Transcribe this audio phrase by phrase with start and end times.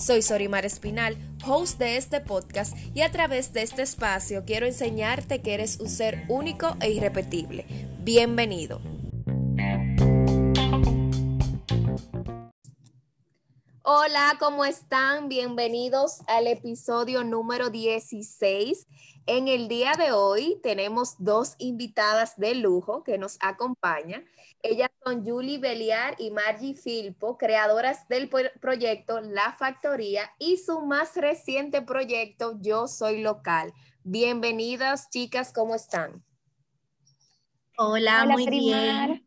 [0.00, 1.14] Soy Sorimar Espinal,
[1.46, 5.90] host de este podcast y a través de este espacio quiero enseñarte que eres un
[5.90, 7.66] ser único e irrepetible.
[8.02, 8.80] Bienvenido.
[13.92, 15.28] Hola, ¿cómo están?
[15.28, 18.86] Bienvenidos al episodio número 16.
[19.26, 24.24] En el día de hoy tenemos dos invitadas de lujo que nos acompañan.
[24.62, 31.16] Ellas son Julie Beliar y Margie Filpo, creadoras del proyecto La Factoría y su más
[31.16, 33.72] reciente proyecto Yo Soy Local.
[34.04, 36.24] Bienvenidas, chicas, ¿cómo están?
[37.76, 39.26] Hola, muy bien.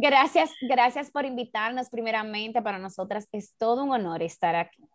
[0.00, 2.62] Gracias, gracias por invitarnos primeramente.
[2.62, 4.88] Para nosotras es todo un honor estar aquí.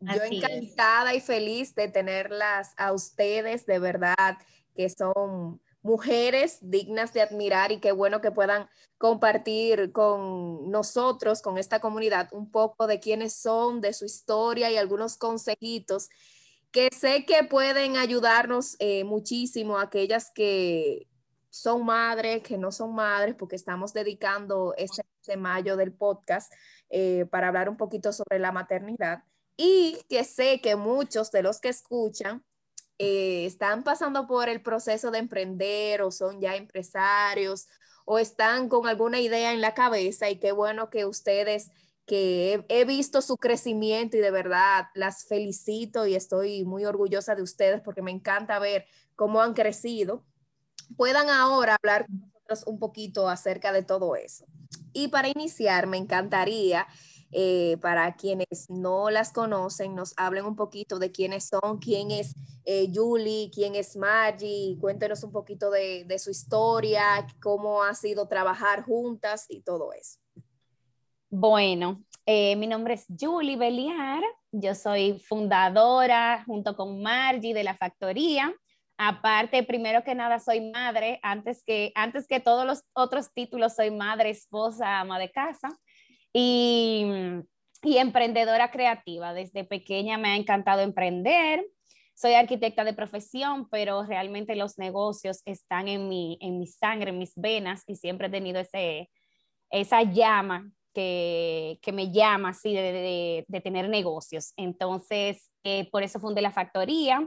[0.00, 4.36] Yo encantada y feliz de tenerlas a ustedes, de verdad,
[4.74, 11.56] que son mujeres dignas de admirar y qué bueno que puedan compartir con nosotros, con
[11.56, 16.08] esta comunidad, un poco de quiénes son, de su historia y algunos consejitos
[16.72, 21.06] que sé que pueden ayudarnos eh, muchísimo a aquellas que
[21.50, 26.52] son madres, que no son madres, porque estamos dedicando este mayo del podcast
[26.88, 29.24] eh, para hablar un poquito sobre la maternidad.
[29.56, 32.44] Y que sé que muchos de los que escuchan
[32.98, 37.66] eh, están pasando por el proceso de emprender o son ya empresarios
[38.04, 41.70] o están con alguna idea en la cabeza y qué bueno que ustedes
[42.06, 47.42] que he, visto su crecimiento y de verdad las felicito y estoy muy orgullosa de
[47.42, 50.24] ustedes porque me encanta ver cómo han crecido,
[50.96, 54.44] puedan ahora hablar con nosotros un poquito acerca de todo eso.
[54.92, 56.86] Y para iniciar, me encantaría
[57.32, 62.34] eh, para quienes no las conocen, nos hablen un poquito de quiénes son, quién es
[62.64, 68.82] eh, Julie, quién es Maggie, cuéntenos un poquito de, su historia, cómo ha sido trabajar
[68.82, 70.18] juntas y todo eso.
[71.28, 77.76] Bueno, eh, mi nombre es Julie Beliar, yo soy fundadora junto con Margie de la
[77.76, 78.52] factoría.
[79.02, 83.90] Aparte, primero que nada, soy madre, antes que, antes que todos los otros títulos, soy
[83.90, 85.70] madre, esposa, ama de casa
[86.34, 87.06] y,
[87.82, 89.32] y emprendedora creativa.
[89.32, 91.64] Desde pequeña me ha encantado emprender.
[92.14, 97.16] Soy arquitecta de profesión, pero realmente los negocios están en mi, en mi sangre, en
[97.16, 99.08] mis venas y siempre he tenido ese,
[99.70, 104.52] esa llama que, que, me llama así de, de, tener negocios.
[104.58, 107.26] Entonces, eh, por eso fundé la factoría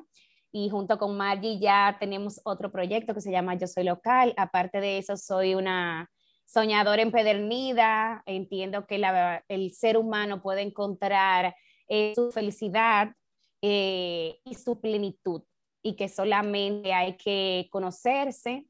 [0.56, 4.36] y junto con Maggie ya tenemos otro proyecto que se llama Yo Soy Local.
[4.38, 6.12] Aparte de eso, soy una
[6.46, 9.02] soñadora empedernida, entiendo que
[9.47, 11.56] el ser humano puede encontrar
[11.88, 13.16] eh, su felicidad
[13.64, 15.41] eh, y su plenitud
[15.81, 18.68] y que solamente hay que conocerse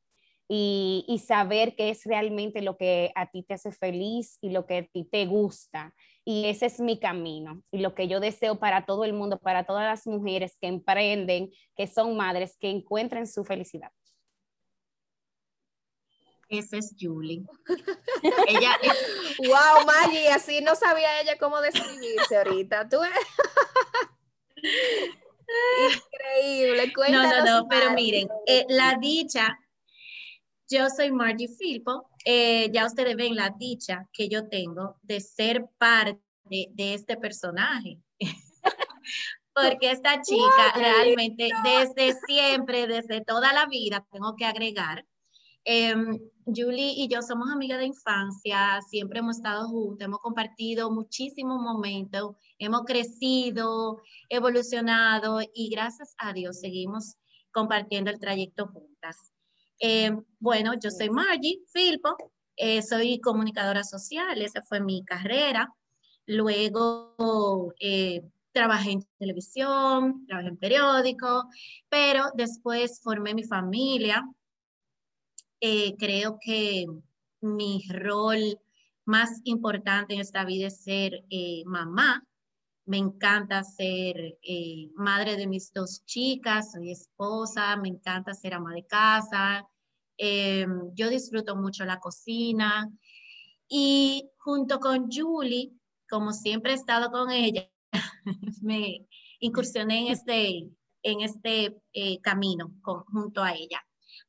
[0.47, 4.65] y, y, saber qué es realmente lo que a ti te hace feliz y lo
[4.65, 5.93] que a ti te gusta.
[6.25, 9.65] Y ese es mi camino y lo que yo deseo para todo el mundo, para
[9.65, 13.91] todas las mujeres que emprenden, que son madres, que encuentren su felicidad.
[16.47, 17.43] Esa es Julie.
[18.47, 18.77] ella,
[19.39, 22.87] wow, Maggie, así no sabía ella cómo describirse ahorita.
[22.87, 22.99] Tú
[25.91, 27.31] Increíble, cuéntanos.
[27.31, 29.59] No, no, no, pero miren, eh, la dicha,
[30.69, 35.65] yo soy Margie Filpo, eh, ya ustedes ven la dicha que yo tengo de ser
[35.77, 37.99] parte de, este personaje.
[39.55, 45.05] Porque esta chica realmente desde siempre, desde toda la vida, tengo que agregar,
[45.65, 51.61] Em, Julie y yo somos amigas de infancia, siempre hemos estado juntas, hemos compartido muchísimos
[51.61, 57.15] momentos, hemos crecido, evolucionado y gracias a Dios seguimos
[57.53, 59.32] compartiendo el trayecto juntas.
[59.79, 62.15] Em, bueno, yo soy Margie Filpo,
[62.55, 65.73] eh, soy comunicadora social, esa fue mi carrera.
[66.25, 68.21] Luego eh,
[68.51, 71.49] trabajé en televisión, trabajé en periódico,
[71.89, 74.23] pero después formé mi familia,
[75.65, 76.85] eh, creo que
[77.39, 78.59] mi rol
[79.05, 82.21] más importante en esta vida es ser eh, mamá.
[82.85, 88.73] Me encanta ser eh, madre de mis dos chicas, soy esposa, me encanta ser ama
[88.73, 89.67] de casa.
[90.95, 92.89] yo disfruto mucho la cocina.
[93.67, 95.71] Y junto con Julie,
[96.09, 97.69] como siempre he estado con ella,
[98.61, 99.07] me
[99.39, 100.69] incursioné en este,
[101.01, 103.83] en este eh, camino junto a ella.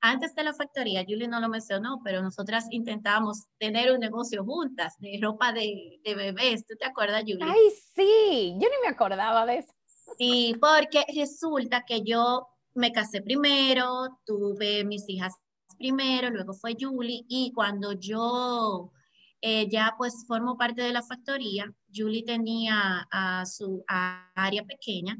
[0.06, 4.96] Antes de la factoría, Julie no lo mencionó, pero nosotras intentamos tener un negocio juntas
[4.98, 6.66] de ropa de, de bebés.
[6.66, 7.38] ¿Tú te acuerdas, Julie?
[7.42, 9.72] Ay, sí, yo ni me acordaba de eso.
[10.18, 15.32] Sí, porque resulta que yo me casé primero, tuve mis hijas
[15.78, 18.92] primero, luego fue Julie, y cuando yo
[19.40, 25.16] eh, ya pues formo parte de la factoría, Julie tenía a su área pequeña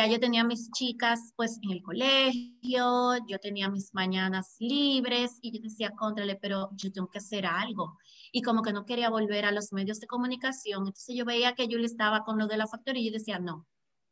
[0.00, 5.52] ya yo tenía mis chicas pues en el colegio, yo tenía mis mañanas libres y
[5.52, 7.98] yo decía, contrale, pero yo tengo que hacer algo.
[8.32, 11.66] Y como que no quería volver a los medios de comunicación, entonces yo veía que
[11.66, 13.66] Julie estaba con lo de la factoría y yo decía, no,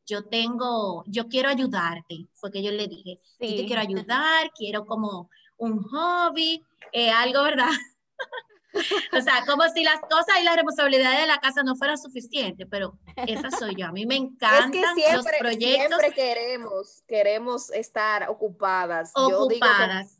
[0.04, 4.84] yo tengo, yo quiero ayudarte, fue que yo le dije, yo te quiero ayudar, quiero
[4.84, 6.62] como un hobby,
[6.92, 7.70] eh, algo, ¿verdad?
[9.12, 12.66] o sea, como si las cosas y las responsabilidades de la casa no fueran suficientes,
[12.70, 13.86] pero esa soy yo.
[13.86, 15.98] A mí me encantan es que siempre, los proyectos.
[15.98, 19.12] Siempre queremos, queremos estar ocupadas.
[19.14, 20.18] Ocupadas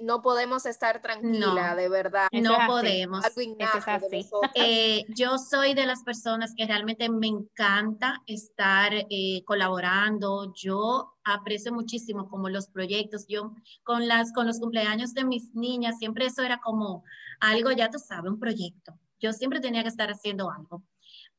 [0.00, 2.28] no podemos estar tranquila, de verdad.
[2.32, 3.24] No podemos.
[4.54, 10.52] Eh, yo soy de las personas que realmente me encanta estar eh, colaborando.
[10.54, 13.26] Yo aprecio muchísimo como los proyectos.
[13.26, 17.04] Yo con las con los cumpleaños de mis niñas siempre eso era como
[17.40, 18.98] algo, ya tú sabes, un proyecto.
[19.20, 20.82] Yo siempre tenía que estar haciendo algo.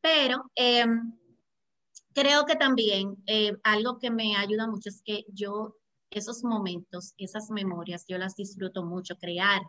[0.02, 1.14] Pero em,
[2.14, 5.76] creo que también eh, algo que me ayuda mucho es que yo
[6.16, 9.62] esos momentos, esas memorias, yo las disfruto mucho, crear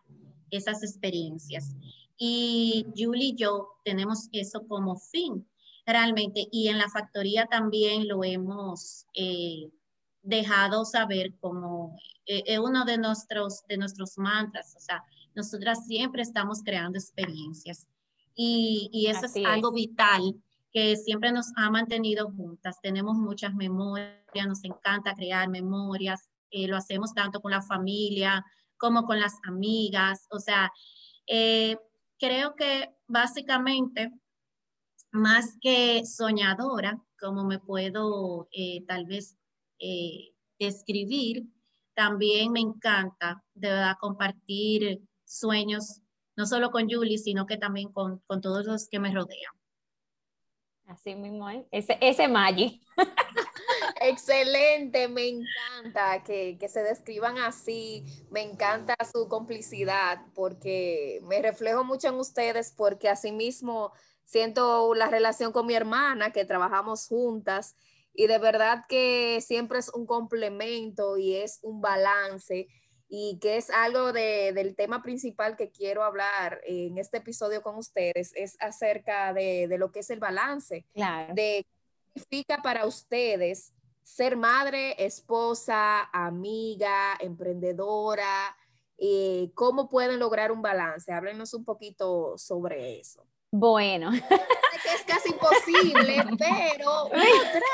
[0.50, 1.74] esas experiencias.
[2.16, 5.46] Y Julie y yo tenemos eso como fin,
[5.84, 6.46] realmente.
[6.50, 9.70] Y en la factoría también lo hemos eh,
[10.22, 14.74] dejado saber como eh, uno de nuestros, de nuestros mantras.
[14.76, 15.02] O sea,
[15.34, 17.86] nosotras siempre estamos creando experiencias.
[18.34, 20.34] Y, y eso es, algo vital
[20.72, 22.78] que siempre nos ha mantenido juntas.
[22.82, 24.14] Tenemos muchas memorias,
[24.46, 28.44] nos encanta crear memorias, eh, lo hacemos tanto con la familia
[28.76, 30.70] como con las amigas, o sea,
[31.26, 31.78] eh,
[32.18, 34.12] creo que básicamente,
[35.10, 39.36] más que soñadora, como me puedo eh, tal vez
[40.58, 41.46] describir,
[41.94, 46.02] también me encanta de verdad compartir sueños,
[46.36, 49.52] no solo con Julie, sino que también con, con todos los que me rodean.
[50.86, 52.80] Así mismo, ese, ese Maggi.
[54.00, 62.08] Excelente, me encanta que, se describan así, me encanta su complicidad porque me reflejo mucho
[62.08, 63.92] en ustedes porque asimismo
[64.24, 67.76] siento la relación con mi hermana que trabajamos juntas
[68.12, 72.68] y de verdad que siempre es un complemento y es un balance
[73.08, 78.32] y que es algo del tema principal que quiero hablar en este episodio con ustedes,
[78.34, 81.32] es acerca de, lo que es el balance, claro.
[81.34, 81.64] de
[82.14, 83.75] qué significa para ustedes
[84.06, 88.56] ser madre, esposa, amiga, emprendedora,
[88.96, 91.12] eh, ¿cómo pueden lograr un balance?
[91.12, 93.26] Háblenos un poquito sobre eso.
[93.50, 94.12] Bueno.
[94.12, 97.20] Es casi imposible, pero uno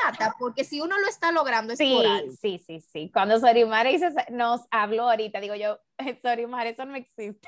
[0.01, 2.33] trata, porque si uno lo está logrando es sí, por algo.
[2.41, 3.11] Sí, sí, sí.
[3.13, 3.85] Cuando Sorimar
[4.31, 5.77] nos habló ahorita, digo yo,
[6.23, 7.47] Sorimar, eso no existe.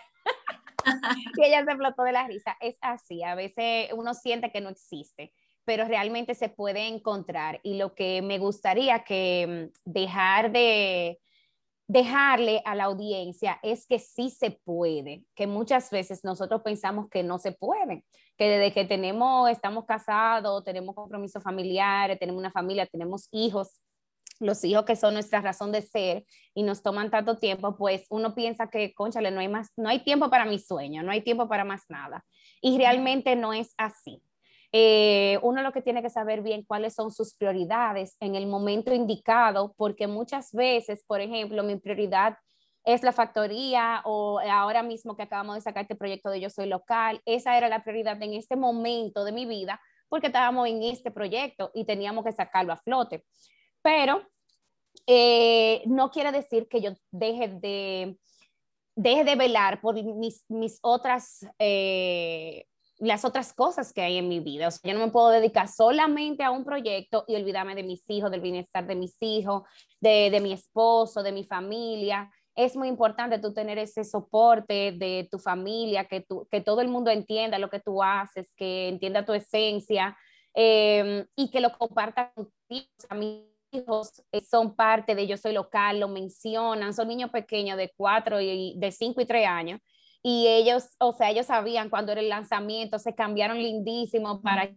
[1.37, 2.55] y ella se flotó de la risa.
[2.61, 5.33] Es así, a veces uno siente que no existe
[5.65, 7.59] pero realmente se puede encontrar.
[7.63, 11.19] Y lo que me gustaría que mm, dejar de
[11.87, 17.21] dejarle a la audiencia es que sí se puede, que muchas veces nosotros pensamos que
[17.21, 18.03] no se puede,
[18.37, 23.79] que desde que tenemos, estamos casados, tenemos compromisos familiares, tenemos una familia, tenemos hijos,
[24.39, 28.33] los hijos que son nuestra razón de ser y nos toman tanto tiempo, pues uno
[28.33, 31.47] piensa que, conchale, no hay más, no hay tiempo para mi sueño, no hay tiempo
[31.47, 32.25] para más nada.
[32.61, 34.21] Y realmente no es así.
[34.71, 38.93] Eh, uno lo que tiene que saber bien cuáles son sus prioridades en el momento
[38.93, 42.37] indicado, porque muchas veces, por ejemplo, mi prioridad
[42.83, 46.67] es la factoría o ahora mismo que acabamos de sacar este proyecto de Yo Soy
[46.67, 51.09] Local, esa era la prioridad en este momento de mi vida, porque estábamos en este
[51.09, 53.25] proyecto y teníamos que sacarlo a flote.
[53.81, 54.21] Pero
[55.07, 58.17] eh, no quiere decir que yo deje de,
[58.95, 62.65] deje de velar por mis, mis otras eh,
[62.99, 64.67] las otras cosas que hay en mi vida.
[64.67, 68.09] O sea, yo no me puedo dedicar solamente a un proyecto y olvidarme de mis
[68.09, 69.63] hijos, del bienestar de mis hijos,
[69.99, 72.31] de, de mi esposo, de mi familia.
[72.55, 76.87] Es muy importante tú tener ese soporte de tu familia, que, tú, que todo el
[76.87, 80.17] mundo entienda lo que tú haces, que entienda tu esencia
[80.53, 82.87] em, y que lo comparta contigo.
[83.09, 87.77] A mis hijos eh, son parte de Yo Soy Local, lo mencionan, son niños pequeños
[87.77, 89.81] de cuatro y de cinco y tres años
[90.27, 94.73] y ellos, o sea, ellos sabían cuando era el lanzamiento, se cambiaron lindísimo para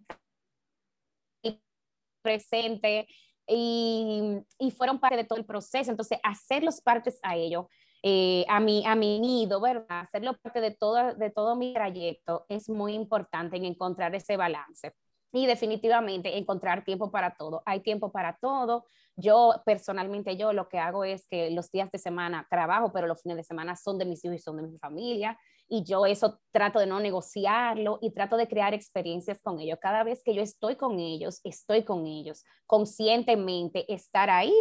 [2.21, 3.09] presente
[3.47, 5.91] y, y, fueron parte de todo el proceso.
[5.91, 7.65] Entonces, hacerlos partes a ellos,
[8.03, 10.01] eh, a, mi, a mi nido, ¿verdad?
[10.01, 14.93] Hacerlo parte de todo, de todo mi trayecto es muy importante en encontrar ese balance.
[15.33, 17.63] Y definitivamente encontrar tiempo para todo.
[17.65, 18.85] Hay tiempo para todo.
[19.21, 23.21] Yo personalmente, yo lo que hago es que los días de semana trabajo, pero los
[23.21, 25.37] fines de semana son de mis hijos y son de mi familia.
[25.69, 29.81] Y yo eso trato de no negociarlo y trato de crear experiencias con ellos.
[29.83, 34.55] Cada vez que yo estoy con ellos, estoy con ellos, conscientemente estar ahí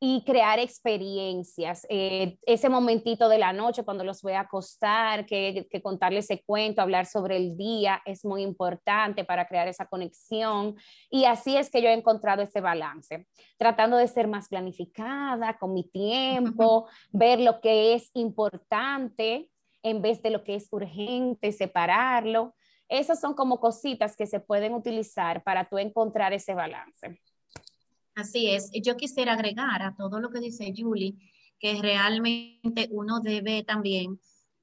[0.00, 1.84] y crear experiencias.
[1.88, 6.42] Eh, ese momentito de la noche cuando los voy a acostar, que, que, contarles ese
[6.44, 10.76] cuento, hablar sobre el día, es muy importante para crear esa conexión.
[11.10, 13.26] Y así es que yo he encontrado ese balance,
[13.56, 19.50] tratando de ser más planificada con mi tiempo, ver lo que es importante
[19.82, 22.54] en vez de lo que es urgente, separarlo.
[22.88, 27.20] Esas son como cositas que se pueden utilizar para tú encontrar ese balance.
[28.18, 28.72] Así es.
[28.72, 31.14] Yo quisiera agregar a todo lo que dice Julie,
[31.60, 34.18] que realmente uno debe también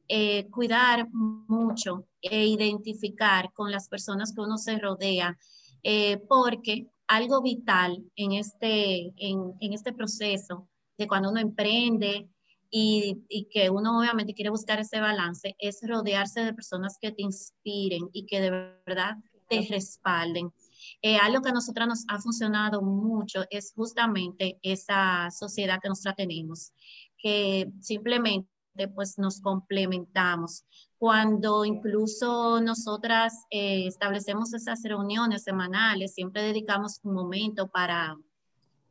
[0.09, 5.37] eh, cuidar mucho e identificar con las personas que uno se rodea,
[5.83, 12.27] eh, porque algo vital en este, en, este proceso de cuando uno emprende
[12.69, 17.21] y, y, que uno obviamente quiere buscar ese balance, es rodearse de personas que te
[17.21, 18.49] inspiren y que de
[18.85, 19.15] verdad
[19.47, 20.51] te respalden.
[21.01, 26.15] Eh, algo que a nosotras nos ha funcionado mucho es justamente esa sociedad que nosotros
[26.15, 26.73] tenemos,
[27.17, 28.47] que simplemente
[28.93, 30.65] pues nos complementamos.
[30.97, 38.17] Cuando incluso nosotras eh, establecemos esas reuniones semanales, siempre dedicamos un momento para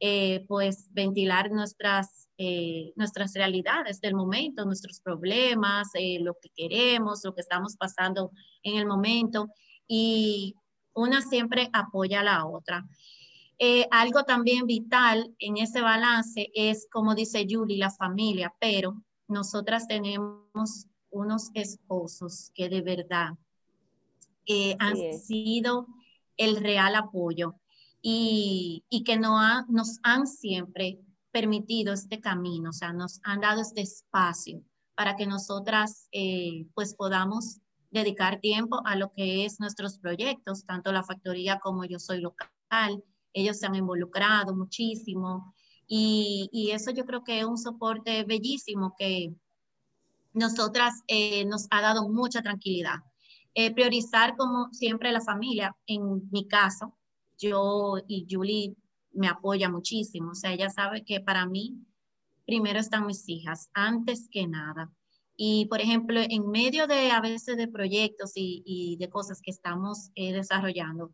[0.01, 2.29] eh, pues ventilar nuestras,
[2.97, 5.89] nuestras realidades del momento, nuestros problemas,
[6.21, 8.33] lo que queremos, lo que estamos pasando
[8.63, 9.49] en el momento.
[9.87, 10.57] Y
[10.95, 12.87] una siempre apoya a la otra.
[13.59, 19.87] Eh, algo también vital en ese balance es, como dice Julie, la familia, pero nosotras
[19.87, 23.35] tenemos unos esposos que de verdad
[24.47, 25.87] eh, han sido
[26.37, 27.55] el real apoyo
[28.03, 30.99] y, que no nos han siempre
[31.31, 34.63] permitido este camino, o sea, nos han dado este espacio
[34.95, 37.61] para que nosotras eh, pues podamos
[37.95, 43.03] dedicar tiempo a lo que es nuestros proyectos, tanto la factoría como yo soy local.
[43.33, 45.55] Ellos se han involucrado muchísimo
[45.87, 49.35] y, y eso yo creo que es un soporte bellísimo que
[50.33, 52.97] nosotras eh, nos ha dado mucha tranquilidad.
[53.55, 56.97] Eh, priorizar como siempre la familia, en mi caso,
[57.39, 58.75] yo y Julie
[59.13, 61.79] me apoya muchísimo, o sea, ella sabe que para mí
[62.45, 64.91] primero están mis hijas, antes que nada.
[65.37, 70.11] Y, por ejemplo, en medio de a veces de proyectos y, de cosas que estamos
[70.15, 71.13] eh, desarrollando,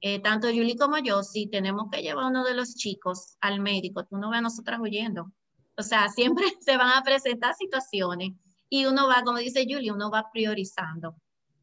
[0.00, 3.60] eh, tanto Julie como yo, si tenemos que llevar a uno de los chicos al
[3.60, 5.32] médico, tú no ves a nosotras huyendo.
[5.76, 8.32] O sea, siempre se van a presentar situaciones
[8.68, 11.14] y uno va, como dice Julie, uno va priorizando.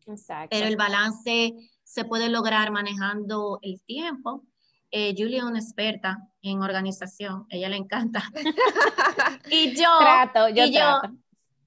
[0.06, 0.48] Exacto.
[0.52, 1.54] Pero el balance
[1.84, 4.46] se puede lograr manejando el tiempo.
[4.90, 8.24] Eh, Julie es una experta en organización, ella le encanta.
[9.52, 11.02] y yo, trato, yo, y yo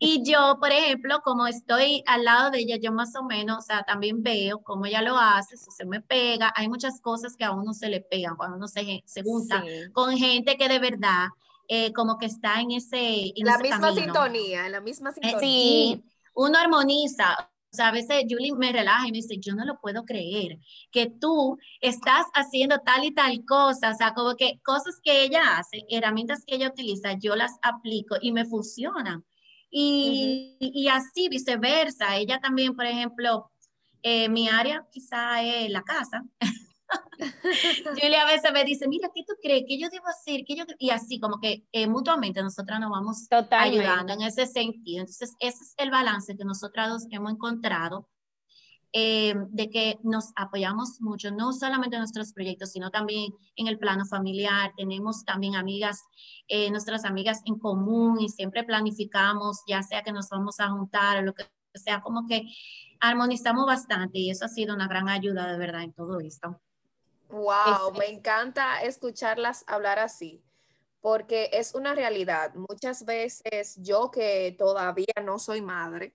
[0.04, 3.60] y yo, por ejemplo, como estoy al lado de ella, yo más o menos, o
[3.60, 6.52] sea, también veo cómo ella lo hace, eso se me pega.
[6.56, 10.16] Hay muchas cosas que a uno se le pegan cuando uno se, se junta con
[10.16, 11.28] gente que de verdad
[11.68, 15.38] eh, como que está en ese en La misma sintonía, la misma eh, sintonía.
[15.38, 16.04] sí,
[16.34, 17.48] uno armoniza.
[17.72, 20.58] O sea, a veces Julie me relaja y me dice, yo no lo puedo creer,
[20.90, 25.58] que tú estás haciendo tal y tal cosa, o sea, como que cosas que ella
[25.58, 29.24] hace, herramientas que ella utiliza, yo las aplico y me funcionan.
[29.74, 32.16] Y, y, así viceversa.
[32.16, 33.50] Ella también, por ejemplo,
[34.02, 36.22] eh, mi área quizá es la casa.
[37.98, 39.64] Julia a veces me dice, mira, ¿qué tú crees?
[39.66, 40.42] ¿Qué yo debo hacer?
[40.46, 40.64] ¿Qué yo...
[40.78, 45.00] Y así como que eh, mutuamente nosotras nos vamos ayudando en ese sentido.
[45.00, 48.10] Entonces, ese es el balance que nosotras hemos encontrado
[48.94, 53.78] eh, de que nos apoyamos mucho, no solamente en nuestros proyectos, sino también en el
[53.78, 54.72] plano familiar.
[54.76, 56.04] Tenemos también amigas,
[56.46, 61.18] eh, nuestras amigas en común y siempre planificamos, ya sea que nos vamos a juntar
[61.18, 62.44] o lo que sea, como que
[63.00, 66.60] armonizamos bastante y eso ha sido una gran ayuda de verdad en todo esto.
[67.30, 70.44] Wow, me encanta escucharlas hablar así,
[71.00, 72.54] porque es una realidad.
[72.54, 76.14] Muchas veces yo que todavía no soy madre,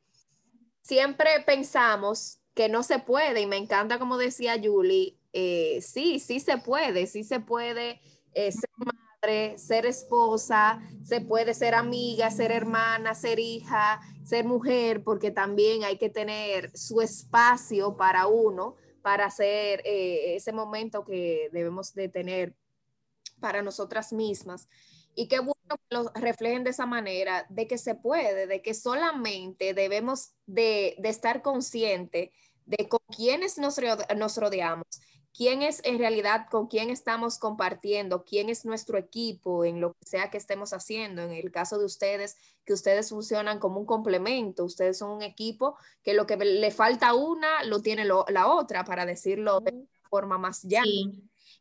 [0.84, 6.40] siempre pensamos que no se puede, y me encanta como decía Julie, eh, sí, sí
[6.40, 8.02] se puede, sí se puede
[8.34, 15.04] eh, ser madre, ser esposa, se puede ser amiga, ser hermana, ser hija, ser mujer,
[15.04, 21.50] porque también hay que tener su espacio para uno, para hacer eh, ese momento que
[21.54, 22.56] debemos de tener
[23.40, 24.68] para nosotras mismas.
[25.14, 28.74] Y qué bueno que lo reflejen de esa manera, de que se puede, de que
[28.74, 32.32] solamente debemos de, de estar conscientes
[32.68, 33.78] de con quiénes nos,
[34.16, 34.86] nos rodeamos,
[35.34, 40.06] quién es en realidad con quién estamos compartiendo, quién es nuestro equipo en lo que
[40.06, 41.22] sea que estemos haciendo.
[41.22, 45.78] En el caso de ustedes, que ustedes funcionan como un complemento, ustedes son un equipo
[46.04, 49.74] que lo que le falta una lo tiene la otra, para decirlo de
[50.10, 51.12] forma más llana.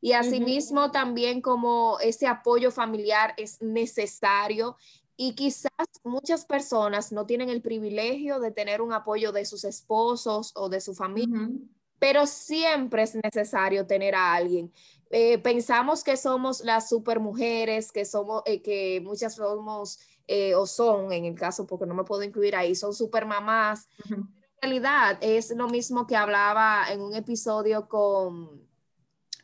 [0.01, 4.77] Y asimismo también como ese apoyo familiar es necesario
[5.17, 5.71] y quizás
[6.05, 10.81] muchas personas no tienen el privilegio de tener un apoyo de sus esposos o de
[10.81, 11.49] su familia,
[11.99, 14.73] pero siempre es necesario tener a alguien.
[15.11, 20.67] Eh, pensamos que somos las super mujeres, que somos, eh, que muchas somos eh, o
[20.67, 23.89] son, en el caso, porque no me puedo incluir ahí, son super mamás.
[24.11, 24.29] En
[24.61, 28.66] realidad es lo mismo que hablaba en un episodio con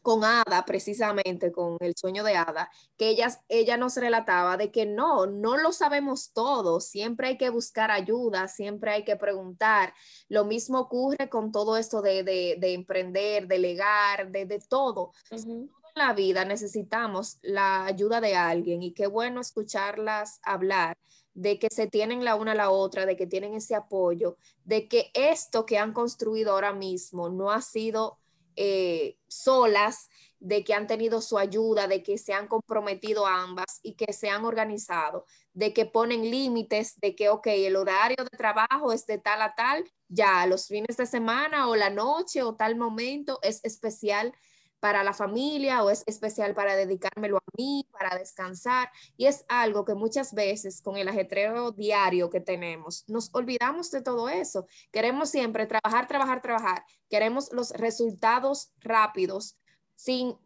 [0.03, 4.85] con Ada, precisamente, con el sueño de Ada, que ella, ella nos relataba de que
[4.85, 9.95] no, no lo sabemos todo, siempre hay que buscar ayuda, siempre hay que preguntar.
[10.29, 15.13] Lo mismo ocurre con todo esto de, de, emprender, delegar, de, de todo.
[15.31, 20.97] En la vida necesitamos la ayuda de alguien y qué bueno escucharlas hablar
[21.35, 24.89] de que se tienen la una a la otra, de que tienen ese apoyo, de
[24.89, 28.19] que esto que han construido ahora mismo no ha sido
[28.57, 30.09] eh, solas,
[30.43, 34.29] de que han tenido su ayuda, de que se han comprometido ambas y que se
[34.29, 39.19] han organizado, de que ponen límites, de que, ok, el horario de trabajo es de
[39.19, 43.61] tal a tal, ya los fines de semana o la noche o tal momento es
[43.63, 44.35] especial
[44.83, 48.91] para la familia o es especial para dedicármelo a mí, para descansar.
[49.17, 54.03] Y es algo que muchas veces con el ajetreo diario que tenemos, nos olvidamos de
[54.03, 54.67] todo eso.
[54.91, 56.85] Queremos siempre trabajar, trabajar, trabajar.
[57.09, 59.57] Queremos los resultados rápidos
[59.95, 60.37] sin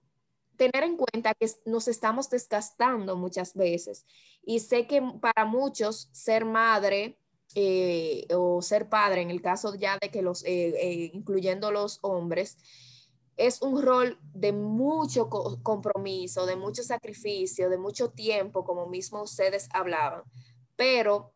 [0.59, 4.05] tener en cuenta que nos estamos desgastando muchas veces.
[4.45, 7.19] Y sé que para muchos ser madre
[7.55, 12.01] eh, o ser padre, en el caso ya de que los, eh, eh, incluyendo los
[12.03, 12.59] hombres,
[13.37, 19.69] es un rol de mucho compromiso, de mucho sacrificio, de mucho tiempo, como mismo ustedes
[19.73, 20.23] hablaban,
[20.75, 21.35] pero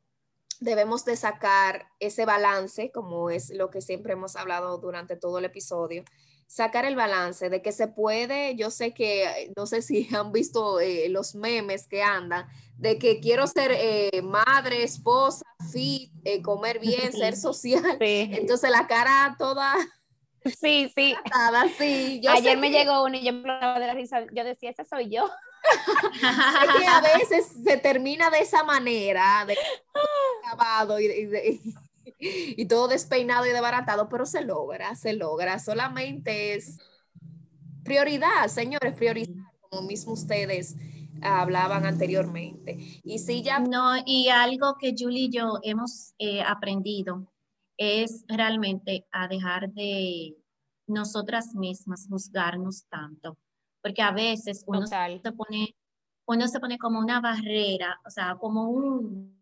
[0.60, 5.46] debemos de sacar ese balance, como es lo que siempre hemos hablado durante todo el
[5.46, 6.04] episodio,
[6.46, 10.80] sacar el balance de que se puede, yo sé que, no sé si han visto
[10.80, 16.78] eh, los memes que andan, de que quiero ser eh, madre, esposa, fit, eh, comer
[16.78, 19.76] bien, ser social, entonces la cara toda
[20.44, 21.14] Sí, sí.
[21.78, 22.22] sí.
[22.28, 24.24] Ayer me llegó uno y yo me de la risa.
[24.32, 25.28] Yo decía, esa soy yo.
[25.64, 29.56] es que a veces se termina de esa manera, de
[30.44, 31.60] acabado y,
[32.18, 35.58] y, todo despeinado y desbaratado, pero se logra, se logra.
[35.58, 36.78] Solamente es
[37.84, 40.76] prioridad, señores, prioridad, como mismo ustedes
[41.22, 42.78] hablaban anteriormente.
[43.04, 43.58] Y sí, ya.
[43.58, 47.26] No, y algo que Julie y yo hemos eh, aprendido
[47.80, 50.36] es realmente a dejar de
[50.86, 53.38] nosotras mismas juzgarnos tanto,
[53.82, 55.74] porque a veces uno se pone
[56.26, 59.34] uno se pone como una barrera, o sea, como un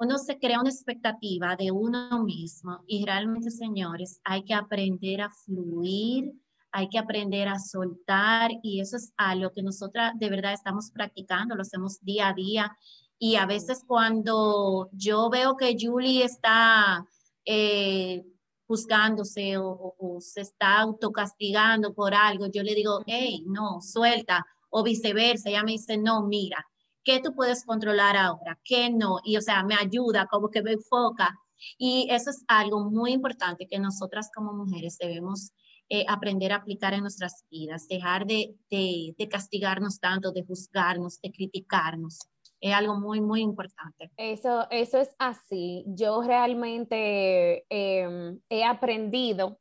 [0.00, 5.30] uno se crea una expectativa de uno mismo y realmente, señores, hay que aprender a
[5.30, 6.32] fluir,
[6.72, 11.54] hay que aprender a soltar y eso es algo que nosotras de verdad estamos practicando,
[11.54, 12.76] lo hacemos día a día.
[13.18, 17.06] Y a veces cuando yo veo que Julie está
[17.44, 18.22] eh,
[18.66, 25.48] juzgándose o, se está autocastigando por algo, yo le digo, hey, no, suelta, o viceversa,
[25.50, 26.64] ella me dice, no, mira,
[27.02, 28.58] ¿qué tú puedes controlar ahora?
[28.62, 29.18] ¿Qué no?
[29.24, 31.36] Y o sea, me ayuda, como que me enfoca.
[31.78, 35.50] Y eso es algo muy importante que nosotras como mujeres debemos
[35.88, 41.20] eh, aprender a aplicar en nuestras vidas, dejar de, de, de castigarnos tanto, de juzgarnos,
[41.20, 42.20] de criticarnos
[42.60, 44.10] es algo muy, muy importante.
[44.16, 45.84] Eso, eso es así.
[45.88, 49.58] Yo realmente em, he aprendido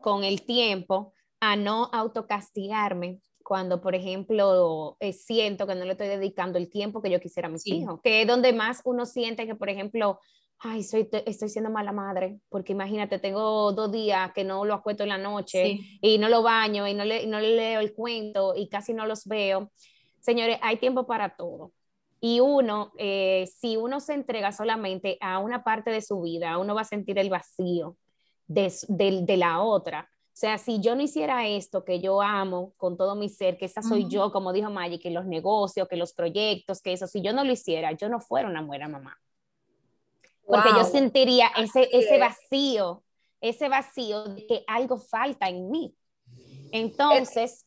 [0.00, 6.08] con el tiempo a no autocastigarme cuando, por ejemplo, eh, siento que no le estoy
[6.08, 9.46] dedicando el tiempo que yo quisiera a mis hijos, que es donde más uno siente
[9.46, 10.20] que, por ejemplo,
[10.58, 15.02] ay, soy, estoy siendo mala madre, porque imagínate, tengo dos días que no lo acuesto
[15.02, 18.54] en la noche y no lo baño y no le, no le leo el cuento
[18.54, 19.70] y casi no los veo.
[20.20, 21.72] Señores, hay tiempo para todo.
[22.20, 26.74] Y uno, eh, si uno se entrega solamente a una parte de su vida, uno
[26.74, 27.96] va a sentir el vacío
[28.46, 30.08] de, de, la otra.
[30.10, 33.66] O sea, si yo no hiciera esto que yo amo con todo mi ser, que
[33.66, 37.20] esa soy yo, como dijo Maggie, que los negocios, que los proyectos, que eso, si
[37.20, 39.16] yo no lo hiciera, yo no fuera una buena mamá.
[40.46, 43.02] Porque yo sentiría ese, ese vacío
[43.40, 45.94] ese vacío de que algo falta en mí.
[46.72, 47.66] Entonces,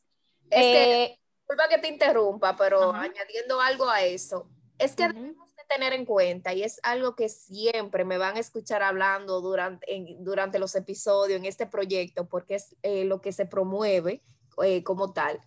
[0.50, 1.20] es, eh,
[1.52, 6.06] disculpa que te interrumpa, pero añadiendo algo a eso, es que debemos de tener en
[6.06, 9.86] cuenta, y es algo que siempre me van a escuchar hablando durante,
[10.20, 14.24] durante los episodios en este proyecto, porque es eh, lo que se promueve
[14.64, 15.40] eh, como tal.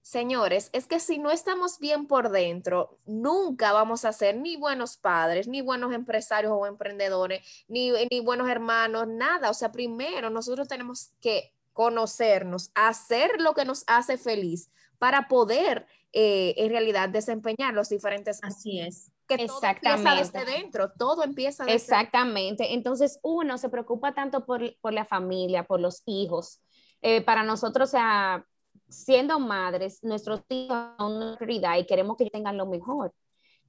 [0.00, 4.96] Señores, es que si no estamos bien por dentro, nunca vamos a ser ni buenos
[4.96, 9.50] padres, ni buenos empresarios o emprendedores, ni, ni buenos hermanos, nada.
[9.50, 15.86] O sea, primero nosotros tenemos que conocernos, hacer lo que nos hace feliz para poder
[16.12, 18.40] eh, en realidad desempeñar los diferentes.
[18.42, 19.12] Así es.
[19.26, 20.04] Que Exactamente.
[20.04, 22.74] todo empieza desde dentro, todo empieza desde Exactamente.
[22.74, 26.62] Entonces uno se preocupa tanto por, la familia, por los hijos.
[27.02, 28.44] Eh, para nosotros, o sea,
[28.88, 33.12] siendo madres, nuestros hijos son una prioridad y queremos que tengan lo mejor.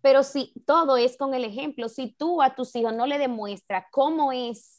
[0.01, 3.85] Pero si todo es con el ejemplo, si tú a tus hijos no le demuestras
[3.91, 4.78] cómo es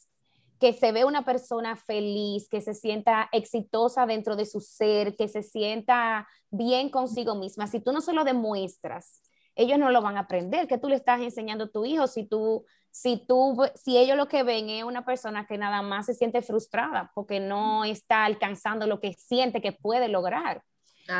[0.61, 5.27] que se ve una persona feliz, que se sienta exitosa dentro de su ser, que
[5.27, 7.65] se sienta bien consigo misma.
[7.65, 9.23] Si tú no se lo demuestras,
[9.55, 10.67] ellos no lo van a aprender.
[10.67, 14.27] ¿Qué tú le estás enseñando a tu hijo si tú, si tú, si ellos lo
[14.27, 18.85] que ven es una persona que nada más se siente frustrada porque no está alcanzando
[18.85, 20.61] lo que siente que puede lograr?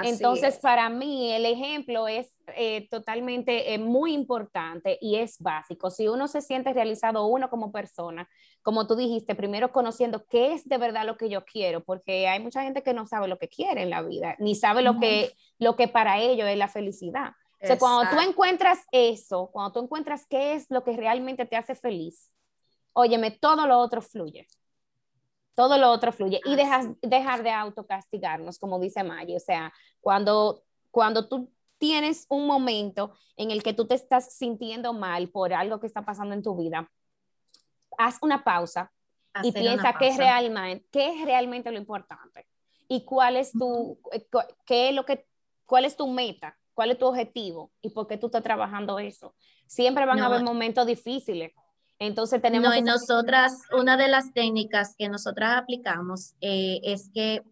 [0.03, 5.89] Entonces, para mí, el ejemplo es eh, totalmente eh, muy importante y es básico.
[5.89, 8.29] Si uno se siente realizado uno como persona,
[8.61, 12.39] como tú dijiste, primero conociendo qué es de verdad lo que yo quiero, porque hay
[12.39, 15.33] mucha gente que no sabe lo que quiere en la vida, ni sabe lo, que,
[15.59, 17.31] lo que para ellos es la felicidad.
[17.61, 21.55] O sea, cuando tú encuentras eso, cuando tú encuentras qué es lo que realmente te
[21.55, 22.33] hace feliz,
[22.93, 24.47] óyeme, todo lo otro fluye
[25.55, 26.41] todo lo otro fluye.
[26.45, 32.47] Y dejas, dejar de autocastigarnos, como dice Maggie, o sea, cuando, cuando tú tienes un
[32.47, 36.43] momento en el que tú te estás sintiendo mal por algo que está pasando en
[36.43, 36.89] tu vida,
[37.97, 38.91] haz una pausa
[39.43, 42.45] y piensa qué es, realmente, qué es realmente lo importante
[42.87, 44.27] y cuál es tu, eh,
[44.65, 45.25] qué es lo que,
[45.65, 49.33] cuál es tu meta, cuál es tu objetivo y por qué tú estás trabajando eso.
[49.65, 51.53] Siempre van a haber momentos difíciles,
[52.01, 52.69] entonces tenemos...
[52.69, 57.43] No, y nosotras, una de las técnicas que nosotras aplicamos eh, es que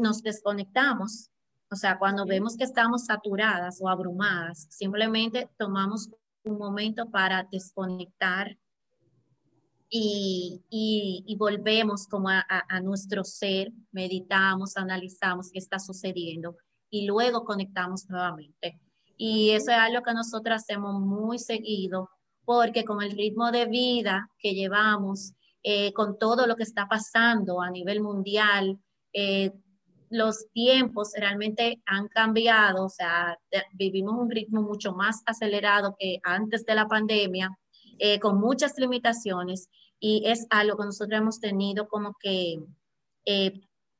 [0.00, 1.30] nos desconectamos.
[1.70, 6.10] O sea, cuando vemos que estamos saturadas o abrumadas, simplemente tomamos
[6.42, 8.58] un momento para desconectar
[9.88, 16.56] y, y, volvemos como a, a, nuestro ser, meditamos, analizamos qué está sucediendo
[16.90, 18.80] y luego conectamos nuevamente.
[19.16, 22.10] Y eso es algo que nosotros hacemos muy seguido
[22.44, 27.60] porque con el ritmo de vida que llevamos, eh, con todo lo que está pasando
[27.60, 28.78] a nivel mundial,
[29.12, 29.52] eh,
[30.10, 33.38] los tiempos realmente han cambiado, o sea,
[33.72, 37.50] vivimos un ritmo mucho más acelerado que antes de la pandemia,
[37.98, 42.60] eh, con muchas limitaciones, y es algo que nosotros hemos tenido como que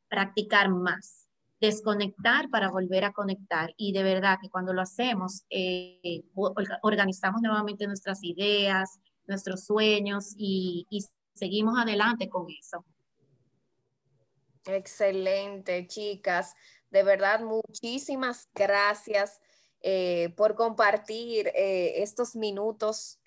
[0.09, 1.24] practicar más
[1.65, 3.73] desconectar para volver a conectar.
[3.77, 6.23] Y de verdad que cuando lo hacemos, eh,
[6.83, 10.87] organizamos nuevamente nuestras ideas, nuestros sueños y,
[11.35, 12.85] seguimos adelante con eso.
[14.67, 16.55] Excelente, chicas.
[16.91, 19.41] De verdad, muchísimas gracias
[19.81, 23.19] eh, por compartir eh, estos minutos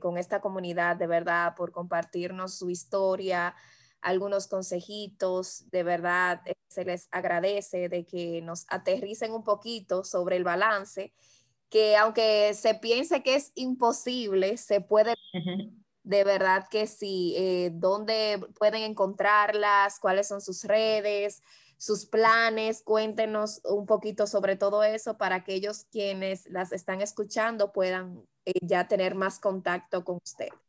[0.00, 3.54] con esta comunidad, de verdad, por compartirnos su historia,
[4.02, 10.36] algunos consejitos, de verdad eh, se les agradece de que nos aterricen un poquito sobre
[10.36, 11.12] el balance,
[11.70, 15.14] que aunque se piense que es imposible, se puede,
[16.02, 21.40] de verdad que sí, eh, dónde pueden encontrarlas, cuáles son sus redes,
[21.78, 28.24] sus planes, cuéntenos un poquito sobre todo eso para aquellos quienes las están escuchando puedan
[28.44, 30.61] eh, ya tener más contacto con ustedes.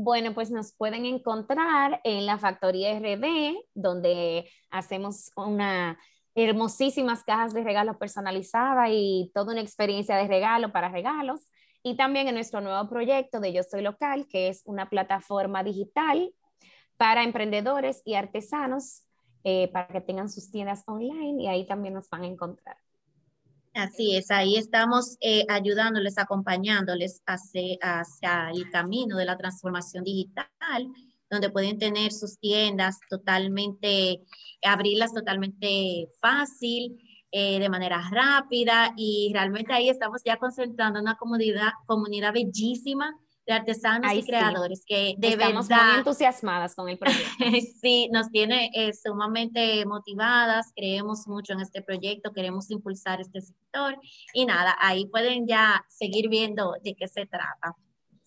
[0.00, 5.98] Bueno, pues nos pueden encontrar en la Factoría RD, donde hacemos una
[6.36, 11.48] hermosísimas cajas de regalos personalizadas y toda una experiencia de regalo para regalos.
[11.82, 16.32] Y también en nuestro nuevo proyecto de Yo Soy Local, que es una plataforma digital
[16.96, 19.02] para emprendedores y artesanos
[19.42, 22.76] eh, para que tengan sus tiendas online y ahí también nos van a encontrar.
[23.78, 30.48] Así es, ahí estamos eh, ayudándoles, acompañándoles hacia, hacia, el camino de la transformación digital,
[31.30, 34.24] donde pueden tener sus tiendas totalmente,
[34.64, 36.98] abrirlas totalmente fácil,
[37.30, 43.16] eh, de manera rápida y realmente ahí estamos ya concentrando una comunidad, comunidad bellísima
[43.48, 47.26] de artesanos y creadores que de Estamos verdad, muy entusiasmadas con el proyecto.
[47.80, 53.98] sí, nos tiene eh, sumamente motivadas, creemos mucho en este proyecto, queremos impulsar este sector
[54.34, 57.74] y nada, ahí pueden ya seguir viendo de qué se trata.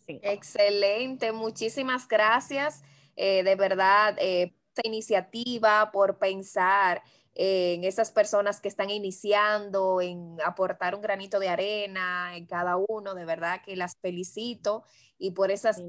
[0.07, 0.19] Sí.
[0.23, 2.83] Excelente, muchísimas gracias.
[3.15, 7.03] eh, de verdad eh, esta iniciativa, por pensar
[7.43, 13.15] en esas personas que están iniciando, en aportar un granito de arena en cada uno.
[13.15, 14.83] De verdad que las felicito
[15.17, 15.81] y por esas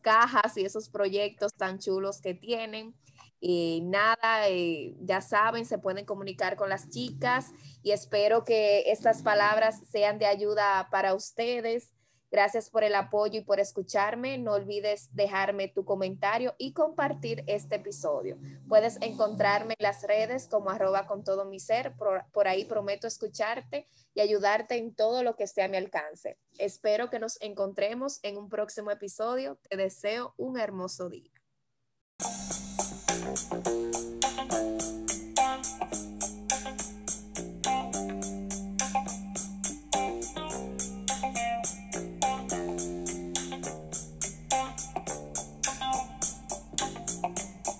[0.00, 2.92] cajas y esos proyectos tan chulos que tienen.
[3.38, 7.52] Y nada, eh, ya saben, se pueden comunicar con las chicas
[7.84, 11.92] y espero que estas palabras sean de ayuda para ustedes.
[12.30, 14.38] Gracias por el apoyo y por escucharme.
[14.38, 18.38] No olvides dejarme tu comentario y compartir este episodio.
[18.68, 21.94] Puedes encontrarme en las redes como arroba con todo mi ser.
[21.96, 26.38] Por, ahí prometo escucharte y ayudarte en todo lo que esté a mi alcance.
[26.58, 29.58] Espero que nos encontremos en un próximo episodio.
[29.68, 31.30] Te deseo un hermoso día.